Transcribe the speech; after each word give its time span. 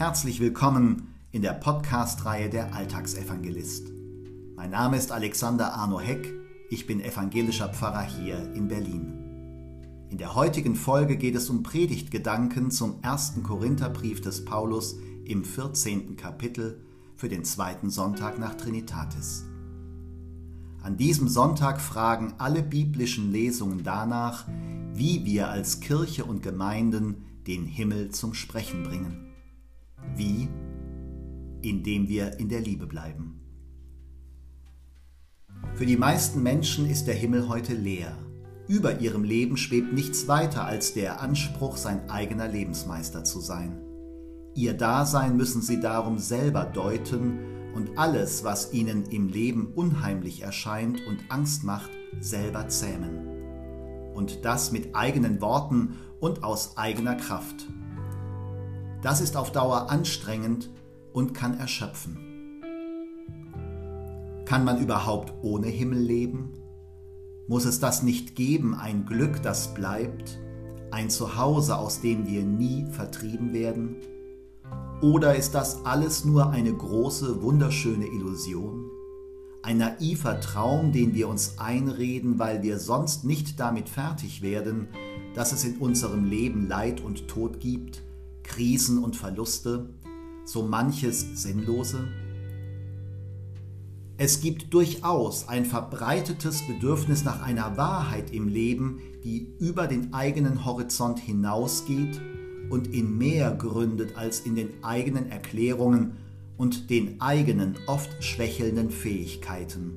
Herzlich 0.00 0.40
willkommen 0.40 1.14
in 1.30 1.42
der 1.42 1.52
Podcast-Reihe 1.52 2.48
der 2.48 2.74
Alltagsevangelist. 2.74 3.92
Mein 4.56 4.70
Name 4.70 4.96
ist 4.96 5.12
Alexander 5.12 5.74
Arno 5.74 6.00
Heck, 6.00 6.32
ich 6.70 6.86
bin 6.86 7.02
evangelischer 7.02 7.68
Pfarrer 7.68 8.04
hier 8.04 8.50
in 8.54 8.66
Berlin. 8.66 10.08
In 10.08 10.16
der 10.16 10.34
heutigen 10.34 10.74
Folge 10.74 11.18
geht 11.18 11.34
es 11.34 11.50
um 11.50 11.62
Predigtgedanken 11.62 12.70
zum 12.70 13.02
ersten 13.02 13.42
Korintherbrief 13.42 14.22
des 14.22 14.46
Paulus 14.46 14.96
im 15.26 15.44
14. 15.44 16.16
Kapitel 16.16 16.80
für 17.14 17.28
den 17.28 17.44
zweiten 17.44 17.90
Sonntag 17.90 18.38
nach 18.38 18.54
Trinitatis. 18.54 19.44
An 20.82 20.96
diesem 20.96 21.28
Sonntag 21.28 21.78
fragen 21.78 22.32
alle 22.38 22.62
biblischen 22.62 23.30
Lesungen 23.32 23.84
danach, 23.84 24.48
wie 24.94 25.26
wir 25.26 25.50
als 25.50 25.80
Kirche 25.80 26.24
und 26.24 26.42
Gemeinden 26.42 27.16
den 27.46 27.66
Himmel 27.66 28.12
zum 28.12 28.32
Sprechen 28.32 28.82
bringen. 28.82 29.29
Wie? 30.16 30.48
Indem 31.62 32.08
wir 32.08 32.38
in 32.38 32.48
der 32.48 32.60
Liebe 32.60 32.86
bleiben. 32.86 33.40
Für 35.74 35.86
die 35.86 35.96
meisten 35.96 36.42
Menschen 36.42 36.88
ist 36.88 37.06
der 37.06 37.14
Himmel 37.14 37.48
heute 37.48 37.74
leer. 37.74 38.16
Über 38.68 39.00
ihrem 39.00 39.24
Leben 39.24 39.56
schwebt 39.56 39.92
nichts 39.92 40.28
weiter 40.28 40.64
als 40.64 40.94
der 40.94 41.20
Anspruch, 41.20 41.76
sein 41.76 42.08
eigener 42.08 42.48
Lebensmeister 42.48 43.24
zu 43.24 43.40
sein. 43.40 43.80
Ihr 44.54 44.74
Dasein 44.74 45.36
müssen 45.36 45.62
sie 45.62 45.80
darum 45.80 46.18
selber 46.18 46.64
deuten 46.64 47.38
und 47.74 47.98
alles, 47.98 48.44
was 48.44 48.72
ihnen 48.72 49.06
im 49.06 49.28
Leben 49.28 49.72
unheimlich 49.74 50.42
erscheint 50.42 51.00
und 51.06 51.18
Angst 51.28 51.64
macht, 51.64 51.90
selber 52.20 52.68
zähmen. 52.68 53.26
Und 54.14 54.44
das 54.44 54.72
mit 54.72 54.94
eigenen 54.94 55.40
Worten 55.40 55.96
und 56.20 56.42
aus 56.42 56.76
eigener 56.76 57.14
Kraft. 57.14 57.68
Das 59.02 59.20
ist 59.22 59.36
auf 59.36 59.50
Dauer 59.52 59.90
anstrengend 59.90 60.70
und 61.12 61.32
kann 61.32 61.58
erschöpfen. 61.58 62.18
Kann 64.44 64.64
man 64.64 64.78
überhaupt 64.78 65.32
ohne 65.42 65.68
Himmel 65.68 66.00
leben? 66.00 66.52
Muss 67.48 67.64
es 67.64 67.80
das 67.80 68.02
nicht 68.02 68.34
geben, 68.34 68.74
ein 68.74 69.06
Glück, 69.06 69.42
das 69.42 69.74
bleibt, 69.74 70.38
ein 70.90 71.08
Zuhause, 71.08 71.78
aus 71.78 72.00
dem 72.00 72.26
wir 72.26 72.44
nie 72.44 72.84
vertrieben 72.90 73.52
werden? 73.52 73.96
Oder 75.00 75.34
ist 75.34 75.54
das 75.54 75.84
alles 75.86 76.24
nur 76.24 76.50
eine 76.50 76.72
große, 76.72 77.42
wunderschöne 77.42 78.06
Illusion? 78.06 78.90
Ein 79.62 79.78
naiver 79.78 80.40
Traum, 80.40 80.92
den 80.92 81.14
wir 81.14 81.28
uns 81.28 81.58
einreden, 81.58 82.38
weil 82.38 82.62
wir 82.62 82.78
sonst 82.78 83.24
nicht 83.24 83.58
damit 83.58 83.88
fertig 83.88 84.42
werden, 84.42 84.88
dass 85.34 85.52
es 85.52 85.64
in 85.64 85.78
unserem 85.78 86.24
Leben 86.24 86.68
Leid 86.68 87.00
und 87.00 87.28
Tod 87.28 87.60
gibt, 87.60 88.02
Krisen 88.50 88.98
und 88.98 89.14
Verluste, 89.14 89.90
so 90.44 90.64
manches 90.64 91.40
Sinnlose? 91.40 92.08
Es 94.18 94.40
gibt 94.40 94.74
durchaus 94.74 95.48
ein 95.48 95.64
verbreitetes 95.64 96.66
Bedürfnis 96.66 97.24
nach 97.24 97.42
einer 97.42 97.76
Wahrheit 97.76 98.32
im 98.32 98.48
Leben, 98.48 98.98
die 99.22 99.54
über 99.60 99.86
den 99.86 100.12
eigenen 100.12 100.64
Horizont 100.64 101.20
hinausgeht 101.20 102.20
und 102.70 102.88
in 102.88 103.16
mehr 103.16 103.52
gründet 103.52 104.16
als 104.16 104.40
in 104.40 104.56
den 104.56 104.82
eigenen 104.82 105.30
Erklärungen 105.30 106.16
und 106.58 106.90
den 106.90 107.20
eigenen 107.20 107.76
oft 107.86 108.22
schwächelnden 108.22 108.90
Fähigkeiten. 108.90 109.96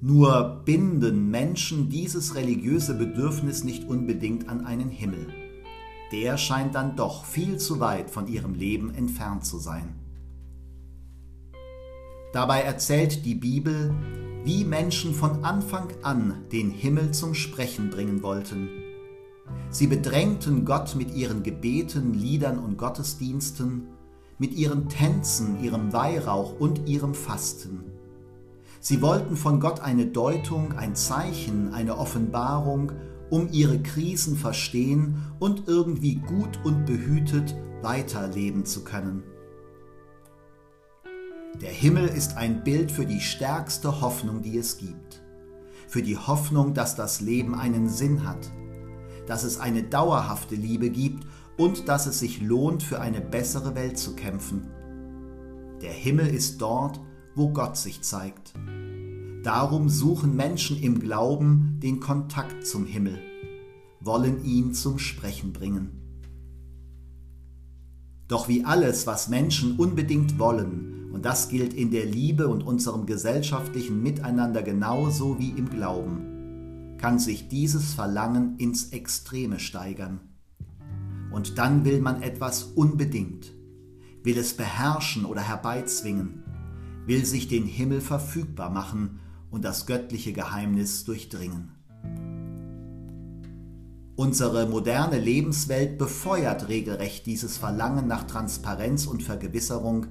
Nur 0.00 0.62
binden 0.64 1.30
Menschen 1.30 1.88
dieses 1.88 2.34
religiöse 2.34 2.94
Bedürfnis 2.94 3.62
nicht 3.62 3.88
unbedingt 3.88 4.48
an 4.48 4.66
einen 4.66 4.90
Himmel 4.90 5.28
der 6.12 6.38
scheint 6.38 6.74
dann 6.74 6.96
doch 6.96 7.24
viel 7.24 7.58
zu 7.58 7.80
weit 7.80 8.10
von 8.10 8.28
ihrem 8.28 8.54
Leben 8.54 8.94
entfernt 8.94 9.44
zu 9.44 9.58
sein. 9.58 9.94
Dabei 12.32 12.62
erzählt 12.62 13.24
die 13.24 13.34
Bibel, 13.34 13.94
wie 14.44 14.64
Menschen 14.64 15.14
von 15.14 15.44
Anfang 15.44 15.88
an 16.02 16.44
den 16.52 16.70
Himmel 16.70 17.12
zum 17.12 17.34
Sprechen 17.34 17.90
bringen 17.90 18.22
wollten. 18.22 18.68
Sie 19.70 19.86
bedrängten 19.86 20.64
Gott 20.64 20.94
mit 20.96 21.14
ihren 21.14 21.42
Gebeten, 21.42 22.14
Liedern 22.14 22.58
und 22.58 22.76
Gottesdiensten, 22.76 23.88
mit 24.38 24.52
ihren 24.52 24.88
Tänzen, 24.88 25.62
ihrem 25.62 25.92
Weihrauch 25.92 26.58
und 26.58 26.88
ihrem 26.88 27.14
Fasten. 27.14 27.84
Sie 28.80 29.02
wollten 29.02 29.36
von 29.36 29.58
Gott 29.58 29.80
eine 29.80 30.06
Deutung, 30.06 30.74
ein 30.76 30.94
Zeichen, 30.94 31.72
eine 31.72 31.96
Offenbarung 31.98 32.92
um 33.30 33.48
ihre 33.52 33.80
Krisen 33.82 34.36
verstehen 34.36 35.22
und 35.38 35.68
irgendwie 35.68 36.16
gut 36.16 36.58
und 36.64 36.84
behütet 36.86 37.54
weiterleben 37.82 38.64
zu 38.64 38.84
können. 38.84 39.22
Der 41.60 41.70
Himmel 41.70 42.06
ist 42.06 42.36
ein 42.36 42.64
Bild 42.64 42.92
für 42.92 43.06
die 43.06 43.20
stärkste 43.20 44.00
Hoffnung, 44.00 44.42
die 44.42 44.58
es 44.58 44.76
gibt. 44.76 45.22
Für 45.88 46.02
die 46.02 46.18
Hoffnung, 46.18 46.74
dass 46.74 46.96
das 46.96 47.20
Leben 47.20 47.54
einen 47.54 47.88
Sinn 47.88 48.26
hat, 48.28 48.50
dass 49.26 49.44
es 49.44 49.58
eine 49.58 49.82
dauerhafte 49.82 50.54
Liebe 50.54 50.90
gibt 50.90 51.26
und 51.56 51.88
dass 51.88 52.06
es 52.06 52.18
sich 52.18 52.42
lohnt, 52.42 52.82
für 52.82 53.00
eine 53.00 53.20
bessere 53.20 53.74
Welt 53.74 53.98
zu 53.98 54.14
kämpfen. 54.14 54.68
Der 55.80 55.92
Himmel 55.92 56.26
ist 56.26 56.60
dort, 56.60 57.00
wo 57.34 57.50
Gott 57.50 57.76
sich 57.76 58.02
zeigt. 58.02 58.52
Darum 59.46 59.88
suchen 59.88 60.34
Menschen 60.34 60.76
im 60.76 60.98
Glauben 60.98 61.78
den 61.80 62.00
Kontakt 62.00 62.66
zum 62.66 62.84
Himmel, 62.84 63.20
wollen 64.00 64.44
ihn 64.44 64.74
zum 64.74 64.98
Sprechen 64.98 65.52
bringen. 65.52 65.92
Doch 68.26 68.48
wie 68.48 68.64
alles, 68.64 69.06
was 69.06 69.28
Menschen 69.28 69.76
unbedingt 69.76 70.40
wollen, 70.40 71.12
und 71.12 71.24
das 71.24 71.48
gilt 71.48 71.74
in 71.74 71.92
der 71.92 72.06
Liebe 72.06 72.48
und 72.48 72.64
unserem 72.64 73.06
gesellschaftlichen 73.06 74.02
Miteinander 74.02 74.64
genauso 74.64 75.38
wie 75.38 75.50
im 75.50 75.70
Glauben, 75.70 76.96
kann 76.98 77.20
sich 77.20 77.46
dieses 77.46 77.94
Verlangen 77.94 78.56
ins 78.58 78.88
Extreme 78.88 79.60
steigern. 79.60 80.18
Und 81.30 81.56
dann 81.56 81.84
will 81.84 82.00
man 82.00 82.20
etwas 82.20 82.64
unbedingt, 82.64 83.52
will 84.24 84.38
es 84.38 84.54
beherrschen 84.54 85.24
oder 85.24 85.42
herbeizwingen, 85.42 86.42
will 87.06 87.24
sich 87.24 87.46
den 87.46 87.64
Himmel 87.64 88.00
verfügbar 88.00 88.70
machen 88.70 89.20
und 89.50 89.64
das 89.64 89.86
göttliche 89.86 90.32
Geheimnis 90.32 91.04
durchdringen. 91.04 91.72
Unsere 94.16 94.66
moderne 94.66 95.18
Lebenswelt 95.18 95.98
befeuert 95.98 96.68
regelrecht 96.68 97.26
dieses 97.26 97.58
Verlangen 97.58 98.06
nach 98.06 98.24
Transparenz 98.24 99.06
und 99.06 99.22
Vergewisserung, 99.22 100.06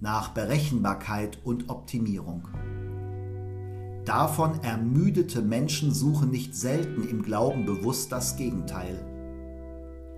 nach 0.00 0.28
Berechenbarkeit 0.28 1.38
und 1.44 1.68
Optimierung. 1.68 2.48
Davon 4.04 4.60
ermüdete 4.62 5.42
Menschen 5.42 5.92
suchen 5.92 6.30
nicht 6.30 6.54
selten 6.54 7.08
im 7.08 7.22
Glauben 7.22 7.66
bewusst 7.66 8.12
das 8.12 8.36
Gegenteil. 8.36 9.04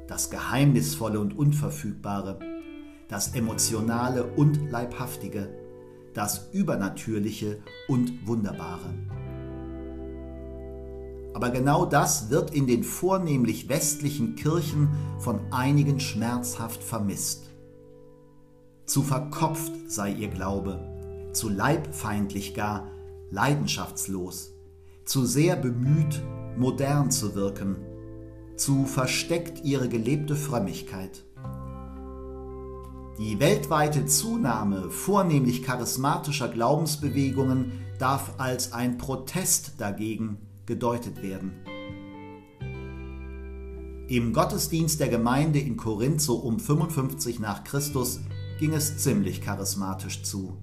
Das 0.08 0.28
Geheimnisvolle 0.28 1.18
und 1.18 1.36
Unverfügbare, 1.36 2.38
das 3.08 3.34
Emotionale 3.34 4.24
und 4.24 4.70
Leibhaftige, 4.70 5.61
das 6.14 6.48
Übernatürliche 6.52 7.58
und 7.88 8.26
Wunderbare. 8.26 8.94
Aber 11.34 11.50
genau 11.50 11.86
das 11.86 12.30
wird 12.30 12.54
in 12.54 12.66
den 12.66 12.84
vornehmlich 12.84 13.68
westlichen 13.68 14.36
Kirchen 14.36 14.88
von 15.18 15.40
einigen 15.50 15.98
schmerzhaft 15.98 16.82
vermisst. 16.82 17.44
Zu 18.84 19.02
verkopft 19.02 19.72
sei 19.88 20.12
ihr 20.12 20.28
Glaube, 20.28 20.78
zu 21.32 21.48
leibfeindlich 21.48 22.54
gar, 22.54 22.88
leidenschaftslos, 23.30 24.52
zu 25.04 25.24
sehr 25.24 25.56
bemüht, 25.56 26.22
modern 26.56 27.10
zu 27.10 27.34
wirken, 27.34 27.76
zu 28.56 28.84
versteckt 28.84 29.64
ihre 29.64 29.88
gelebte 29.88 30.36
Frömmigkeit. 30.36 31.24
Die 33.18 33.38
weltweite 33.38 34.06
Zunahme 34.06 34.90
vornehmlich 34.90 35.62
charismatischer 35.62 36.48
Glaubensbewegungen 36.48 37.72
darf 37.98 38.34
als 38.38 38.72
ein 38.72 38.96
Protest 38.96 39.74
dagegen 39.78 40.38
gedeutet 40.64 41.22
werden. 41.22 41.52
Im 44.08 44.32
Gottesdienst 44.32 44.98
der 44.98 45.08
Gemeinde 45.08 45.58
in 45.58 45.76
Korinth 45.76 46.22
so 46.22 46.36
um 46.36 46.58
55 46.58 47.38
nach 47.38 47.64
Christus 47.64 48.20
ging 48.58 48.72
es 48.72 48.96
ziemlich 48.98 49.42
charismatisch 49.42 50.22
zu. 50.22 50.56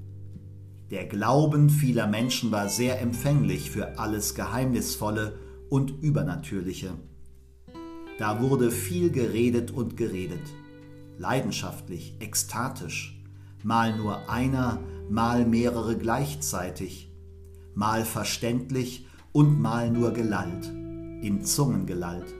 Der 0.89 1.05
Glauben 1.05 1.69
vieler 1.69 2.07
Menschen 2.07 2.51
war 2.51 2.67
sehr 2.67 2.99
empfänglich 2.99 3.69
für 3.69 3.99
alles 3.99 4.33
Geheimnisvolle 4.33 5.37
und 5.69 5.91
Übernatürliche. 6.01 6.95
Da 8.17 8.41
wurde 8.41 8.71
viel 8.71 9.11
geredet 9.11 9.69
und 9.69 9.97
geredet 9.97 10.41
leidenschaftlich, 11.19 12.15
ekstatisch, 12.19 13.21
mal 13.61 13.95
nur 13.95 14.29
einer, 14.29 14.79
mal 15.09 15.45
mehrere 15.45 15.97
gleichzeitig, 15.97 17.11
mal 17.75 18.05
verständlich 18.05 19.05
und 19.33 19.59
mal 19.59 19.91
nur 19.91 20.11
gelallt, 20.13 20.67
in 21.21 21.43
Zungen 21.43 21.85
gelallt. 21.85 22.33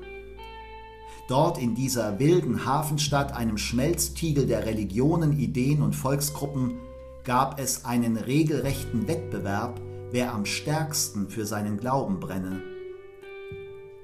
dort 1.27 1.59
in 1.59 1.75
dieser 1.75 2.17
wilden 2.17 2.65
Hafenstadt, 2.65 3.35
einem 3.35 3.59
Schmelztiegel 3.59 4.47
der 4.47 4.65
Religionen, 4.65 5.37
Ideen 5.37 5.83
und 5.83 5.95
Volksgruppen, 5.95 6.79
gab 7.23 7.59
es 7.59 7.85
einen 7.85 8.17
regelrechten 8.17 9.07
Wettbewerb, 9.07 9.79
wer 10.11 10.33
am 10.33 10.45
stärksten 10.45 11.29
für 11.29 11.45
seinen 11.45 11.77
Glauben 11.77 12.19
brenne. 12.19 12.63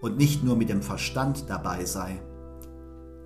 Und 0.01 0.17
nicht 0.17 0.43
nur 0.43 0.55
mit 0.55 0.69
dem 0.69 0.83
Verstand 0.83 1.45
dabei 1.49 1.85
sei, 1.85 2.21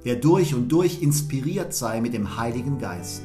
wer 0.04 0.16
durch 0.16 0.54
und 0.54 0.70
durch 0.70 1.02
inspiriert 1.02 1.74
sei 1.74 2.02
mit 2.02 2.14
dem 2.14 2.38
Heiligen 2.38 2.80
Geist. 2.80 3.24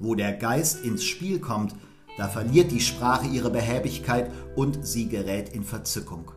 Wo 0.00 0.14
der 0.14 0.32
Geist 0.32 0.84
ins 0.84 1.04
Spiel 1.04 1.40
kommt, 1.40 1.74
da 2.16 2.28
verliert 2.28 2.70
die 2.70 2.80
Sprache 2.80 3.26
ihre 3.28 3.50
Behäbigkeit 3.50 4.30
und 4.56 4.86
sie 4.86 5.08
gerät 5.08 5.50
in 5.50 5.62
Verzückung. 5.62 6.32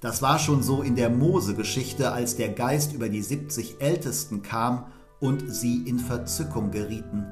Das 0.00 0.20
war 0.20 0.38
schon 0.38 0.62
so 0.62 0.82
in 0.82 0.96
der 0.96 1.10
Mose-Geschichte, 1.10 2.12
als 2.12 2.36
der 2.36 2.50
Geist 2.50 2.92
über 2.92 3.08
die 3.08 3.22
70 3.22 3.80
Ältesten 3.80 4.42
kam 4.42 4.86
und 5.18 5.50
sie 5.50 5.82
in 5.86 5.98
Verzückung 5.98 6.70
gerieten. 6.70 7.24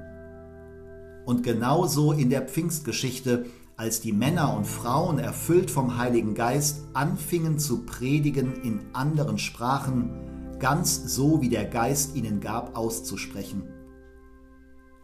Und 1.26 1.42
genauso 1.42 2.12
in 2.12 2.30
der 2.30 2.42
Pfingstgeschichte, 2.42 3.46
als 3.76 4.00
die 4.00 4.12
Männer 4.12 4.56
und 4.56 4.66
Frauen 4.66 5.19
erfüllt 5.19 5.70
vom 5.70 5.96
Heiligen 5.98 6.34
Geist 6.34 6.84
anfingen 6.92 7.58
zu 7.58 7.84
predigen 7.84 8.62
in 8.62 8.80
anderen 8.92 9.38
Sprachen, 9.38 10.58
ganz 10.58 11.14
so 11.14 11.40
wie 11.42 11.48
der 11.48 11.64
Geist 11.64 12.14
ihnen 12.14 12.40
gab 12.40 12.76
auszusprechen. 12.76 13.64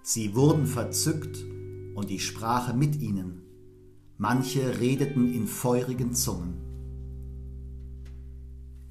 Sie 0.03 0.35
wurden 0.35 0.67
verzückt 0.67 1.45
und 1.95 2.09
die 2.11 2.21
Sprache 2.21 2.75
mit 2.75 2.97
ihnen. 3.03 3.43
Manche 4.17 4.81
redeten 4.81 5.33
in 5.33 5.47
feurigen 5.47 6.15
Zungen. 6.15 6.55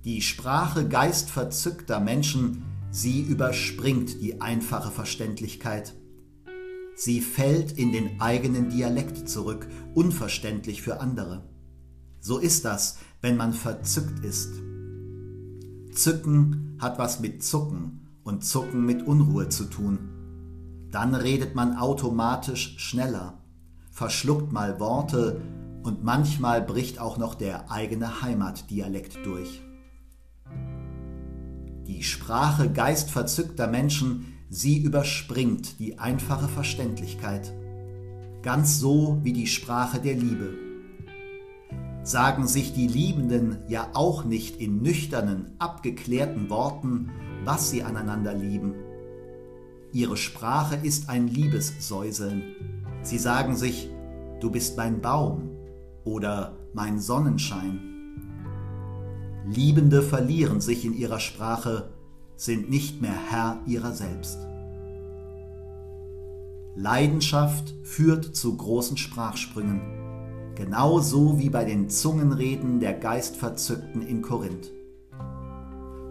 Die 0.05 0.21
Sprache 0.21 0.87
geistverzückter 0.87 1.99
Menschen, 1.99 2.63
sie 2.91 3.21
überspringt 3.21 4.21
die 4.21 4.39
einfache 4.39 4.89
Verständlichkeit. 4.89 5.96
Sie 6.99 7.21
fällt 7.21 7.73
in 7.73 7.91
den 7.91 8.19
eigenen 8.19 8.69
Dialekt 8.69 9.29
zurück, 9.29 9.67
unverständlich 9.93 10.81
für 10.81 10.99
andere. 10.99 11.43
So 12.19 12.39
ist 12.39 12.65
das, 12.65 12.97
wenn 13.21 13.37
man 13.37 13.53
verzückt 13.53 14.25
ist. 14.25 14.51
Zücken 15.91 16.75
hat 16.79 16.97
was 16.97 17.19
mit 17.19 17.43
Zucken 17.43 18.07
und 18.23 18.43
Zucken 18.43 18.83
mit 18.83 19.05
Unruhe 19.05 19.47
zu 19.47 19.65
tun. 19.65 20.89
Dann 20.91 21.13
redet 21.13 21.53
man 21.53 21.77
automatisch 21.77 22.79
schneller, 22.79 23.43
verschluckt 23.91 24.51
mal 24.51 24.79
Worte 24.79 25.39
und 25.83 26.03
manchmal 26.03 26.63
bricht 26.63 26.99
auch 26.99 27.19
noch 27.19 27.35
der 27.35 27.69
eigene 27.69 28.23
Heimatdialekt 28.23 29.23
durch. 29.23 29.61
Die 31.85 32.01
Sprache 32.01 32.71
geistverzückter 32.71 33.67
Menschen 33.67 34.33
Sie 34.49 34.77
überspringt 34.77 35.79
die 35.79 35.99
einfache 35.99 36.47
Verständlichkeit, 36.47 37.53
ganz 38.41 38.79
so 38.79 39.19
wie 39.23 39.33
die 39.33 39.47
Sprache 39.47 39.99
der 39.99 40.13
Liebe. 40.13 40.53
Sagen 42.03 42.47
sich 42.47 42.73
die 42.73 42.87
Liebenden 42.87 43.57
ja 43.67 43.89
auch 43.93 44.23
nicht 44.23 44.61
in 44.61 44.81
nüchternen, 44.81 45.51
abgeklärten 45.59 46.49
Worten, 46.49 47.09
was 47.43 47.69
sie 47.69 47.83
aneinander 47.83 48.33
lieben. 48.33 48.73
Ihre 49.91 50.15
Sprache 50.15 50.77
ist 50.81 51.09
ein 51.09 51.27
Liebessäuseln. 51.27 52.43
Sie 53.01 53.17
sagen 53.17 53.57
sich, 53.57 53.89
du 54.39 54.49
bist 54.49 54.77
mein 54.77 55.01
Baum 55.01 55.49
oder 56.05 56.55
mein 56.73 57.01
Sonnenschein. 57.01 57.81
Liebende 59.45 60.01
verlieren 60.01 60.61
sich 60.61 60.85
in 60.85 60.93
ihrer 60.93 61.19
Sprache, 61.19 61.89
sind 62.37 62.69
nicht 62.69 63.01
mehr 63.01 63.15
Herr 63.29 63.59
ihrer 63.65 63.91
selbst. 63.91 64.37
Leidenschaft 66.75 67.73
führt 67.83 68.35
zu 68.35 68.55
großen 68.55 68.97
Sprachsprüngen, 68.97 69.81
genauso 70.55 71.39
wie 71.39 71.49
bei 71.49 71.65
den 71.65 71.89
Zungenreden 71.89 72.79
der 72.79 72.93
Geistverzückten 72.93 74.07
in 74.07 74.21
Korinth. 74.21 74.71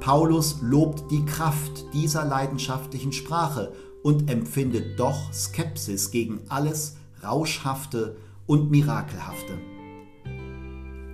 Paulus 0.00 0.58
lobt 0.61 1.11
die 1.11 1.25
Kraft 1.25 1.84
dieser 1.94 2.25
leidenschaftlichen 2.25 3.12
Sprache 3.12 3.73
und 4.02 4.28
empfindet 4.28 4.99
doch 4.99 5.32
Skepsis 5.32 6.11
gegen 6.11 6.40
alles 6.49 6.96
Rauschhafte 7.23 8.17
und 8.46 8.70
Mirakelhafte. 8.70 9.58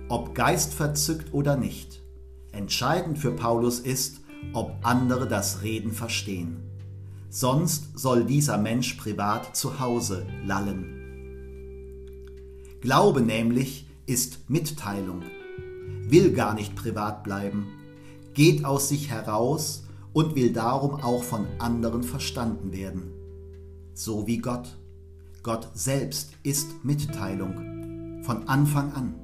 Ob 0.09 0.35
geistverzückt 0.35 1.33
oder 1.33 1.57
nicht, 1.57 2.01
entscheidend 2.51 3.17
für 3.17 3.31
Paulus 3.31 3.79
ist, 3.79 4.22
ob 4.51 4.75
andere 4.83 5.27
das 5.27 5.61
Reden 5.61 5.91
verstehen. 5.91 6.57
Sonst 7.29 7.97
soll 7.97 8.25
dieser 8.25 8.57
Mensch 8.57 8.93
privat 8.95 9.55
zu 9.55 9.79
Hause 9.79 10.27
lallen. 10.45 10.99
Glaube 12.81 13.21
nämlich 13.21 13.87
ist 14.05 14.49
Mitteilung, 14.49 15.23
will 16.07 16.33
gar 16.33 16.53
nicht 16.53 16.75
privat 16.75 17.23
bleiben, 17.23 17.67
geht 18.33 18.65
aus 18.65 18.89
sich 18.89 19.09
heraus 19.09 19.85
und 20.11 20.35
will 20.35 20.51
darum 20.53 20.95
auch 21.01 21.23
von 21.23 21.47
anderen 21.59 22.03
verstanden 22.03 22.71
werden. 22.71 23.13
So 23.93 24.27
wie 24.27 24.37
Gott. 24.39 24.77
Gott 25.43 25.69
selbst 25.73 26.31
ist 26.43 26.85
Mitteilung, 26.85 28.21
von 28.23 28.47
Anfang 28.47 28.93
an. 28.93 29.15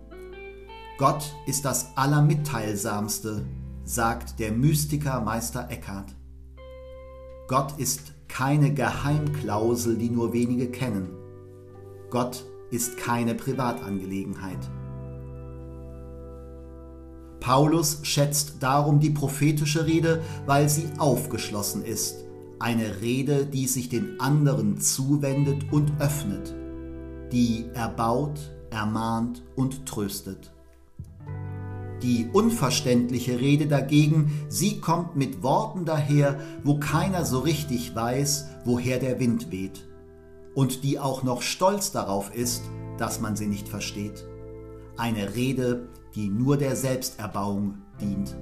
Gott 0.98 1.34
ist 1.48 1.64
das 1.64 1.96
Allermitteilsamste, 1.96 3.46
sagt 3.90 4.40
der 4.40 4.52
Mystiker 4.52 5.20
Meister 5.20 5.68
Eckhart. 5.72 6.14
Gott 7.48 7.80
ist 7.80 8.14
keine 8.28 8.72
Geheimklausel, 8.72 9.98
die 9.98 10.12
nur 10.12 10.32
wenige 10.32 10.70
kennen. 10.70 11.10
Gott 12.12 12.46
ist 12.70 12.98
keine 12.98 13.34
Privatangelegenheit. 13.34 14.60
Paulus 17.40 18.02
schätzt 18.04 18.58
darum 18.60 19.00
die 19.00 19.10
prophetische 19.10 19.88
Rede, 19.88 20.22
weil 20.46 20.70
sie 20.70 20.88
aufgeschlossen 21.00 21.84
ist, 21.84 22.26
eine 22.60 23.02
Rede, 23.02 23.48
die 23.48 23.66
sich 23.66 23.90
den 23.90 24.20
anderen 24.20 24.80
zuwendet 24.80 25.66
und 25.72 25.94
öffnet, 26.00 26.54
die 27.32 27.66
erbaut, 27.74 28.40
ermahnt 28.70 29.42
und 29.56 29.88
tröstet. 29.88 30.52
Die 32.02 32.30
unverständliche 32.32 33.40
Rede 33.42 33.68
dagegen, 33.68 34.32
sie 34.48 34.80
kommt 34.80 35.16
mit 35.18 35.44
Worten 35.44 35.84
daher, 35.84 36.40
wo 36.64 36.80
keiner 36.80 37.26
so 37.26 37.40
richtig 37.40 37.94
weiß, 37.94 38.46
woher 38.64 39.00
der 39.00 39.20
Wind 39.20 39.52
weht, 39.52 39.86
und 40.56 40.84
die 40.84 40.98
auch 40.98 41.24
noch 41.24 41.42
stolz 41.42 41.92
darauf 41.92 42.34
ist, 42.34 42.64
dass 42.98 43.20
man 43.20 43.36
sie 43.36 43.48
nicht 43.48 43.68
versteht. 43.68 44.26
Eine 44.98 45.36
Rede, 45.36 45.90
die 46.16 46.30
nur 46.30 46.58
der 46.58 46.76
Selbsterbauung 46.76 47.76
dient. 48.00 48.36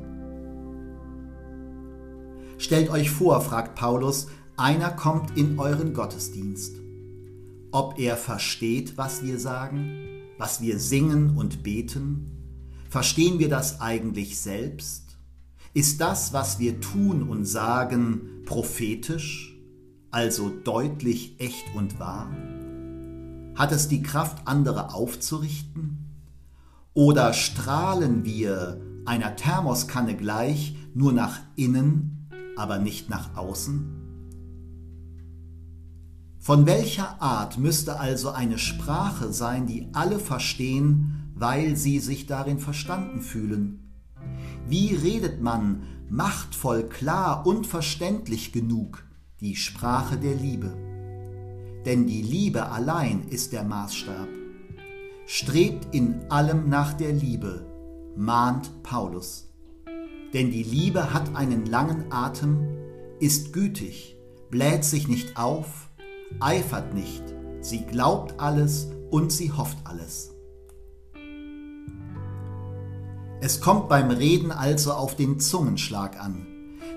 Stellt 2.60 2.90
euch 2.90 3.10
vor, 3.10 3.42
fragt 3.42 3.76
Paulus, 3.76 4.28
einer 4.56 4.90
kommt 4.90 5.38
in 5.38 5.60
euren 5.60 5.94
Gottesdienst. 5.94 6.78
Ob 7.72 8.00
er 8.00 8.18
versteht, 8.18 8.98
was 8.98 9.24
wir 9.24 9.40
sagen, 9.40 9.98
was 10.38 10.62
wir 10.62 10.80
singen 10.80 11.38
und 11.38 11.62
beten, 11.62 12.37
Verstehen 12.98 13.38
wir 13.38 13.48
das 13.48 13.80
eigentlich 13.80 14.39
selbst? 14.39 15.20
Ist 15.75 16.01
das, 16.01 16.34
was 16.34 16.58
wir 16.58 16.82
tun 16.82 17.22
und 17.22 17.46
sagen, 17.46 18.42
prophetisch, 18.44 19.56
also 20.10 20.50
deutlich, 20.50 21.39
echt 21.39 21.75
und 21.75 22.00
wahr? 22.00 22.27
Hat 23.54 23.72
es 23.72 23.88
die 23.88 24.01
Kraft, 24.01 24.48
andere 24.48 24.96
aufzurichten? 24.96 26.08
Oder 26.96 27.34
strahlen 27.34 28.25
wir 28.25 28.82
einer 29.06 29.36
Thermoskanne 29.36 30.16
gleich 30.16 30.75
nur 30.96 31.13
nach 31.13 31.38
innen, 31.56 32.27
aber 32.56 32.80
nicht 32.80 33.12
nach 33.12 33.38
außen? 33.38 33.94
Von 36.39 36.66
welcher 36.66 37.22
Art 37.22 37.60
müsste 37.60 38.00
also 38.00 38.32
eine 38.32 38.58
Sprache 38.58 39.32
sein, 39.32 39.68
die 39.68 39.88
alle 39.94 40.18
verstehen, 40.18 41.16
weil 41.39 41.75
sie 41.75 42.00
sich 42.00 42.25
darin 42.25 42.60
verstanden 42.60 43.22
fühlen. 43.22 43.94
Wie 44.67 44.96
redet 44.96 45.41
man 45.41 45.84
machtvoll, 46.10 46.84
klar 46.84 47.46
und 47.46 47.67
verständlich 47.67 48.51
genug 48.51 49.06
die 49.39 49.56
Sprache 49.56 50.17
der 50.17 50.36
Liebe? 50.36 50.75
Denn 51.86 52.08
die 52.08 52.22
Liebe 52.22 52.70
allein 52.70 53.27
ist 53.29 53.53
der 53.53 53.63
Maßstab. 53.63 54.27
Strebt 55.25 55.94
in 55.94 56.20
allem 56.29 56.70
nach 56.70 56.94
der 56.94 57.13
Liebe, 57.13 57.65
mahnt 58.15 58.84
Paulus. 58.84 59.50
Denn 60.34 60.51
die 60.51 60.63
Liebe 60.63 61.13
hat 61.13 61.36
einen 61.36 61.65
langen 61.65 62.12
Atem, 62.12 62.65
ist 63.20 63.53
gütig, 63.53 64.17
bläht 64.50 64.84
sich 64.84 65.08
nicht 65.08 65.38
auf, 65.38 65.89
eifert 66.39 66.94
nicht, 66.94 67.24
sie 67.62 67.86
glaubt 67.86 68.39
alles 68.39 68.89
und 69.12 69.32
sie 69.32 69.51
hofft 69.51 69.77
alles. 69.86 70.37
Es 73.39 73.62
kommt 73.62 73.88
beim 73.88 74.10
Reden 74.10 74.51
also 74.51 74.94
auf 74.94 75.15
den 75.15 75.39
Zungenschlag 75.39 76.20
an. 76.20 76.48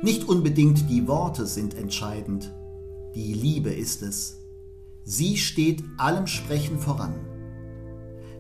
Nicht 0.03 0.27
unbedingt 0.27 0.89
die 0.89 1.07
Worte 1.07 1.45
sind 1.45 1.75
entscheidend, 1.75 2.55
die 3.15 3.35
Liebe 3.35 3.71
ist 3.71 4.03
es. 4.03 4.39
Sie 5.05 5.37
steht 5.37 5.85
allem 5.99 6.27
Sprechen 6.27 6.79
voran. 6.79 7.15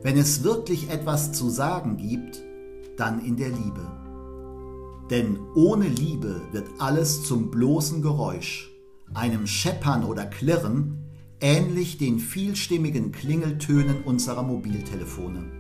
Wenn 0.02 0.16
es 0.16 0.42
wirklich 0.42 0.88
etwas 0.88 1.32
zu 1.32 1.50
sagen 1.50 1.98
gibt, 1.98 2.42
dann 2.96 3.22
in 3.22 3.36
der 3.36 3.50
Liebe. 3.50 3.86
Denn 5.10 5.38
ohne 5.54 5.88
Liebe 5.88 6.40
wird 6.52 6.68
alles 6.78 7.24
zum 7.24 7.50
bloßen 7.50 8.00
Geräusch, 8.00 8.70
einem 9.12 9.46
Scheppern 9.46 10.04
oder 10.04 10.24
Klirren, 10.24 11.04
ähnlich 11.40 11.98
den 11.98 12.18
vielstimmigen 12.18 13.12
Klingeltönen 13.12 14.04
unserer 14.04 14.42
Mobiltelefone. 14.42 15.59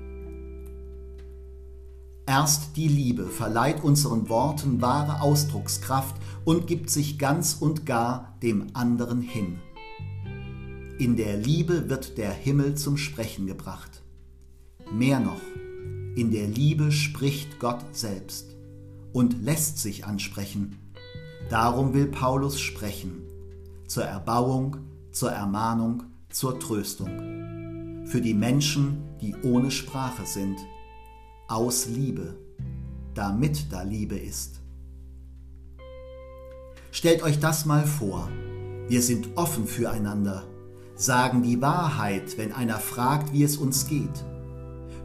Erst 2.30 2.76
die 2.76 2.86
Liebe 2.86 3.26
verleiht 3.26 3.82
unseren 3.82 4.28
Worten 4.28 4.80
wahre 4.80 5.20
Ausdruckskraft 5.20 6.14
und 6.44 6.68
gibt 6.68 6.88
sich 6.88 7.18
ganz 7.18 7.54
und 7.54 7.86
gar 7.86 8.36
dem 8.40 8.68
anderen 8.72 9.20
hin. 9.20 9.58
In 11.00 11.16
der 11.16 11.36
Liebe 11.36 11.90
wird 11.90 12.18
der 12.18 12.30
Himmel 12.30 12.76
zum 12.76 12.98
Sprechen 12.98 13.48
gebracht. 13.48 14.02
Mehr 14.92 15.18
noch, 15.18 15.40
in 16.14 16.30
der 16.30 16.46
Liebe 16.46 16.92
spricht 16.92 17.58
Gott 17.58 17.84
selbst 17.90 18.54
und 19.12 19.42
lässt 19.42 19.78
sich 19.78 20.04
ansprechen. 20.04 20.78
Darum 21.48 21.94
will 21.94 22.06
Paulus 22.06 22.60
sprechen, 22.60 23.24
zur 23.88 24.04
Erbauung, 24.04 24.76
zur 25.10 25.32
Ermahnung, 25.32 26.04
zur 26.28 26.60
Tröstung. 26.60 28.06
Für 28.06 28.20
die 28.20 28.34
Menschen, 28.34 29.02
die 29.20 29.34
ohne 29.42 29.72
Sprache 29.72 30.26
sind, 30.26 30.60
aus 31.50 31.86
Liebe, 31.86 32.36
damit 33.14 33.72
da 33.72 33.82
Liebe 33.82 34.16
ist. 34.16 34.60
Stellt 36.92 37.22
euch 37.22 37.40
das 37.40 37.66
mal 37.66 37.84
vor. 37.84 38.28
Wir 38.88 39.02
sind 39.02 39.36
offen 39.36 39.66
füreinander, 39.66 40.44
sagen 40.94 41.42
die 41.42 41.60
Wahrheit, 41.60 42.38
wenn 42.38 42.52
einer 42.52 42.78
fragt, 42.78 43.32
wie 43.32 43.42
es 43.42 43.56
uns 43.56 43.88
geht, 43.88 44.24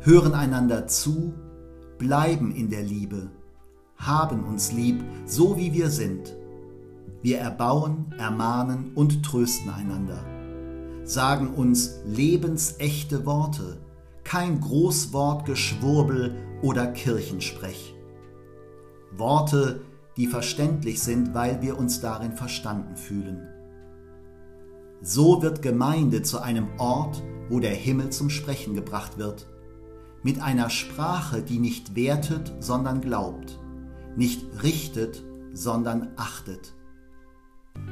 hören 0.02 0.34
einander 0.34 0.88
zu, 0.88 1.34
bleiben 1.98 2.54
in 2.54 2.70
der 2.70 2.84
Liebe, 2.84 3.32
haben 3.98 4.44
uns 4.44 4.72
lieb, 4.72 5.04
so 5.26 5.58
wie 5.58 5.74
wir 5.74 5.90
sind. 5.90 6.36
Wir 7.24 7.40
erbauen, 7.40 8.14
ermahnen 8.20 8.92
und 8.94 9.24
trösten 9.24 9.72
einander, 9.72 10.24
sagen 11.06 11.56
uns 11.56 11.96
lebensechte 12.06 13.26
Worte, 13.26 13.78
kein 14.26 14.60
Großwortgeschwurbel 14.60 16.36
oder 16.62 16.88
Kirchensprech. 16.88 17.96
Worte, 19.16 19.82
die 20.18 20.28
verständlich 20.28 21.02
sind, 21.02 21.34
weil 21.34 21.62
wir 21.62 21.78
uns 21.78 22.02
darin 22.02 22.34
verstanden 22.34 22.98
fühlen. 22.98 23.48
So 25.02 25.42
wird 25.42 25.62
Gemeinde 25.62 26.24
zu 26.24 26.40
einem 26.40 26.68
Ort, 26.80 27.24
wo 27.50 27.60
der 27.60 27.76
Himmel 27.76 28.10
zum 28.10 28.30
Sprechen 28.30 28.74
gebracht 28.74 29.18
wird, 29.18 29.48
mit 30.24 30.42
einer 30.42 30.72
Sprache, 30.72 31.44
die 31.44 31.60
nicht 31.60 31.96
wertet, 31.96 32.52
sondern 32.60 33.02
glaubt, 33.02 33.60
nicht 34.16 34.44
richtet, 34.64 35.24
sondern 35.54 36.10
achtet, 36.16 36.74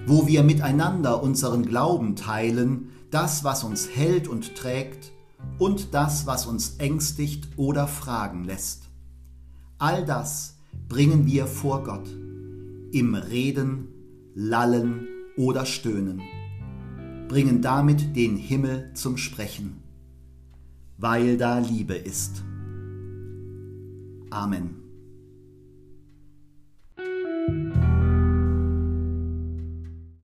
wo 0.08 0.26
wir 0.26 0.42
miteinander 0.42 1.22
unseren 1.22 1.64
Glauben 1.64 2.16
teilen, 2.16 2.90
das, 3.12 3.44
was 3.44 3.64
uns 3.64 3.90
hält 3.96 4.28
und 4.28 4.56
trägt, 4.56 5.13
und 5.60 5.94
das, 5.94 6.26
was 6.28 6.46
uns 6.46 6.76
ängstigt 6.78 7.48
oder 7.58 7.88
fragen 7.88 8.44
lässt. 8.44 8.90
All 9.78 10.06
das 10.06 10.58
bringen 10.88 11.26
wir 11.26 11.48
vor 11.48 11.84
Gott 11.84 12.08
im 12.92 13.16
Reden, 13.16 13.88
Lallen 14.36 15.08
oder 15.38 15.66
Stöhnen, 15.66 16.22
bringen 17.28 17.62
damit 17.62 18.16
den 18.16 18.38
Himmel 18.38 18.92
zum 18.94 19.18
Sprechen, 19.18 19.82
weil 20.98 21.38
da 21.38 21.60
Liebe 21.60 21.96
ist. 21.96 22.44
Amen. 24.30 24.83